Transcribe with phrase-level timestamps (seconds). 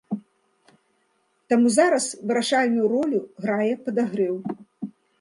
[1.53, 4.35] Таму зараз вырашальную ролю грае падагрэў.